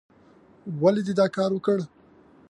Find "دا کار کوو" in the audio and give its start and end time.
1.19-1.83